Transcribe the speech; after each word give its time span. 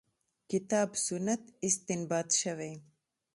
کتاب 0.49 0.89
سنت 1.07 1.43
استنباط 1.67 2.29
شوې. 2.41 2.71